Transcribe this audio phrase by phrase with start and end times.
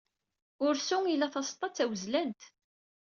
[0.65, 2.41] Ursu ila taseḍḍa d tawezlant.